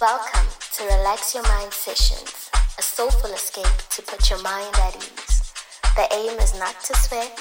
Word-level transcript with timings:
Welcome 0.00 0.48
to 0.76 0.84
Relax 0.84 1.34
Your 1.34 1.42
Mind 1.42 1.74
Sessions, 1.74 2.48
a 2.78 2.82
soulful 2.82 3.32
escape 3.32 3.66
to 3.90 4.00
put 4.00 4.30
your 4.30 4.40
mind 4.40 4.74
at 4.76 4.96
ease. 4.96 5.52
The 5.94 6.08
aim 6.14 6.38
is 6.38 6.58
not 6.58 6.80
to 6.84 6.96
sweat, 6.96 7.38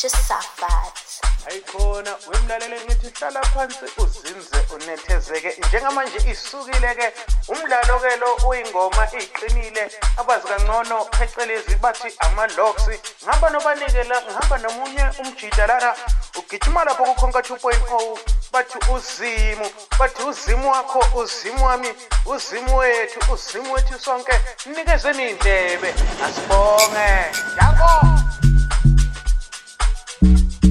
just 0.00 0.16
soft 0.16 0.60
vibes. 0.60 1.20
ayikhona 1.46 2.16
wemlalele 2.28 2.80
ngithi 2.84 3.10
hlala 3.18 3.42
phansi 3.42 3.84
uzinze 3.98 4.58
unethezeke. 4.74 5.56
Njengamanje 5.68 6.18
isukile-ke 6.30 7.12
umdlalo-ke 7.48 8.16
lo 8.16 8.48
uyingoma 8.48 9.08
iyiqinile 9.12 9.90
abazi 10.16 10.46
kangcono 10.48 11.04
phecelezi 11.04 11.74
bathi 11.74 12.08
ama-lox 12.18 12.76
ngihamba 13.22 13.50
nobanikela 13.50 14.22
ngihamba 14.22 14.58
nomunye 14.58 15.04
umjida 15.20 15.66
lana? 15.66 15.94
Ugijima 16.38 16.84
lapho 16.84 17.04
kukhonka 17.04 17.38
2.0 17.38 18.18
bathi 18.52 18.78
uzimu 18.94 19.70
bathi 19.98 20.22
uzimu 20.22 20.70
wakho 20.70 21.00
uzimu 21.20 21.64
wami 21.66 21.94
uzimu 22.26 22.76
wethu 22.76 23.32
uzimu 23.32 23.72
wethu 23.72 23.98
sonke. 24.00 24.40
Nikezeni 24.66 25.22
iy'ndlebe 25.24 25.94
asibonge. 26.24 27.10
Jako 27.56 28.19
Thank 30.22 30.64
you. 30.64 30.69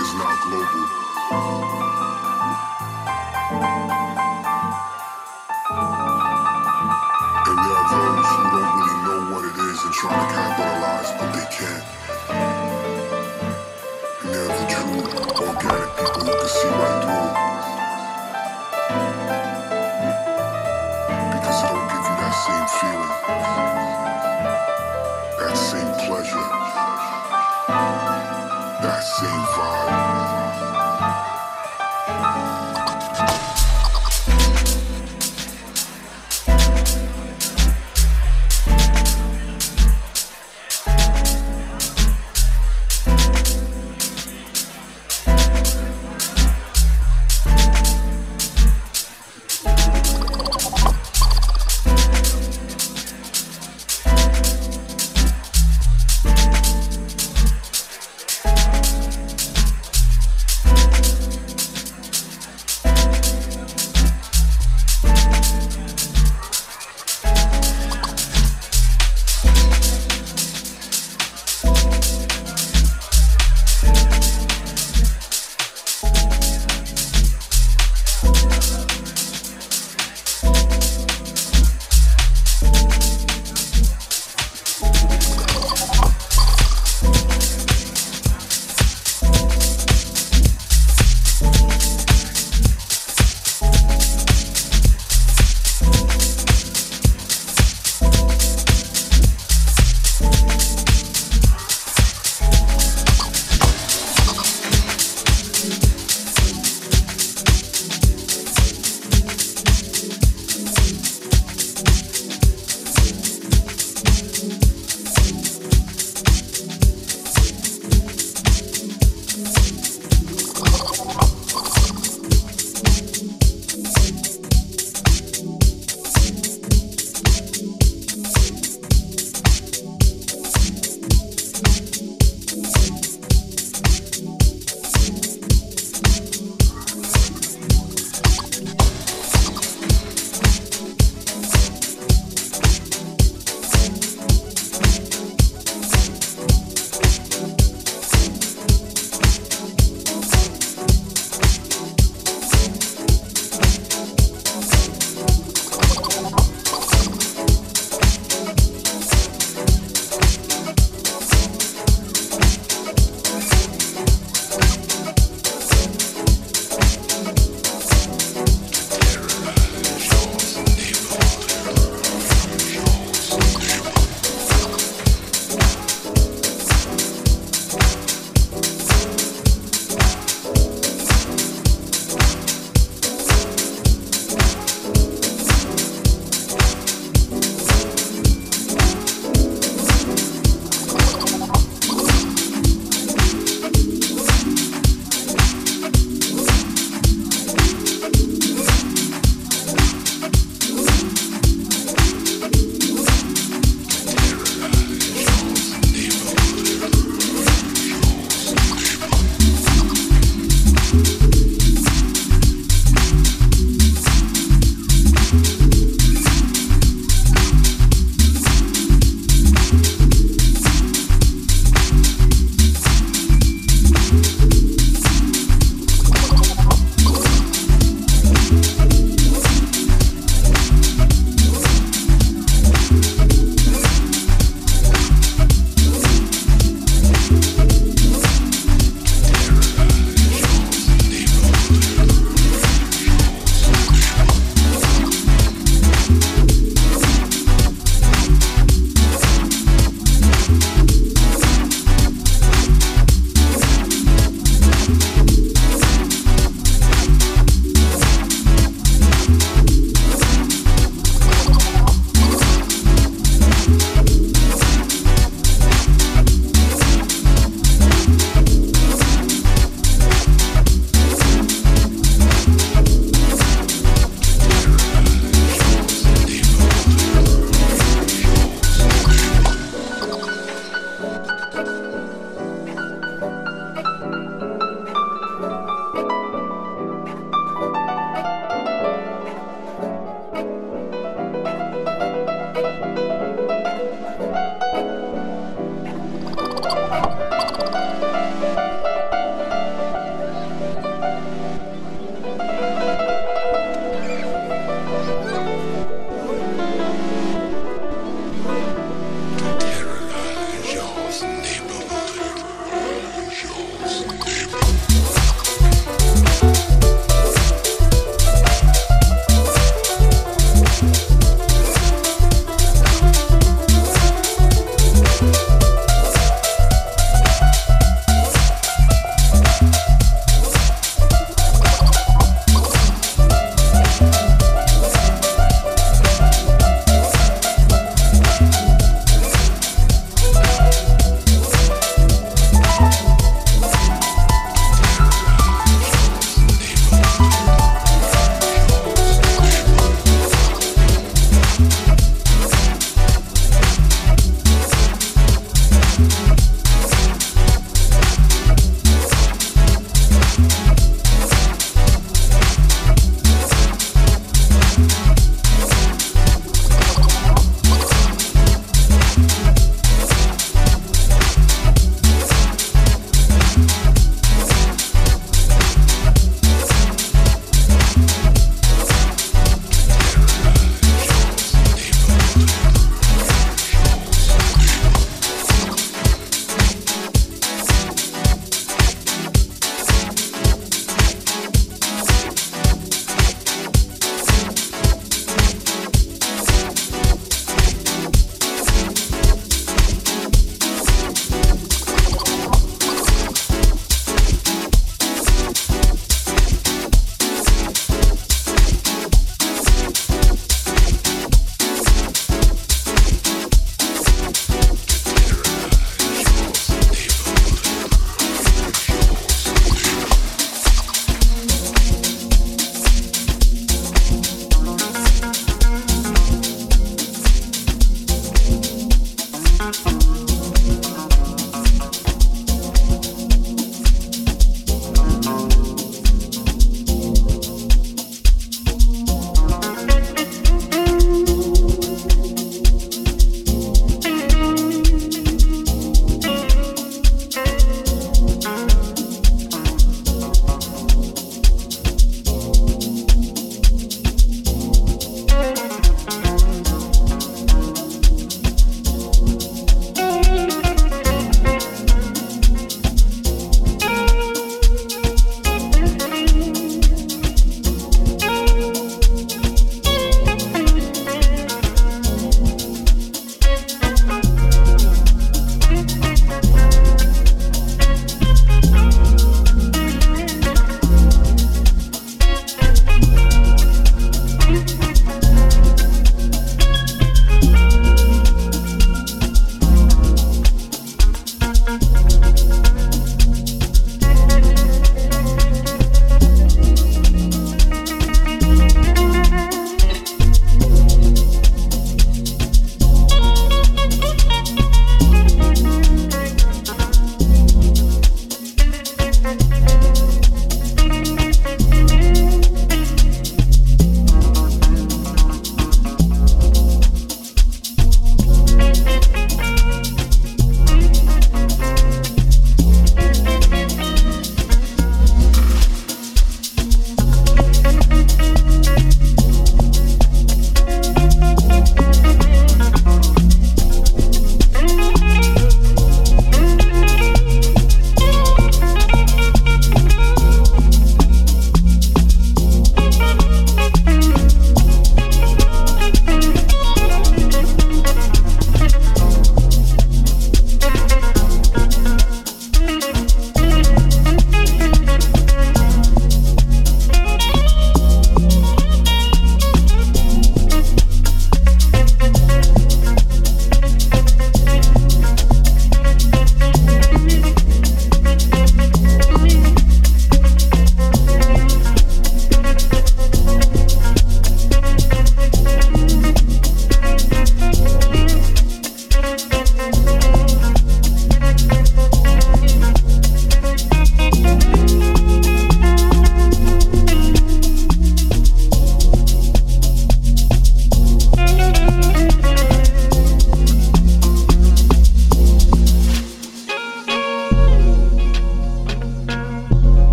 is 0.00 0.14
now 0.14 0.34
global. 0.44 0.86
And 7.46 7.58
there 7.58 7.76
are 7.80 7.88
those 7.90 8.30
who 8.36 8.44
don't 8.54 8.72
really 8.78 8.98
know 9.04 9.20
what 9.34 9.44
it 9.44 9.56
is 9.70 9.78
and 9.84 9.94
trying 9.94 10.20
to 10.28 10.34
capitalize, 10.34 11.10
but 11.18 11.32
they 11.34 11.46
can't. 11.56 11.84
And 14.22 14.34
there 14.34 14.44
are 14.44 14.56
the 14.58 14.66
true 14.72 15.46
organic 15.46 15.90
people 15.98 16.22
who 16.24 16.32
can 16.38 16.48
see 16.48 16.68
right 16.68 17.02
through. 17.04 17.49